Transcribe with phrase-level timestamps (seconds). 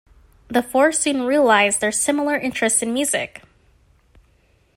[0.47, 3.43] The four soon realized their similar interests in music.